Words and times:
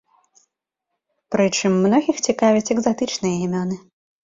Прычым, 1.35 1.71
многіх 1.85 2.17
цікавяць 2.31 2.65
экзатычныя 2.73 3.35
імёны. 3.45 3.75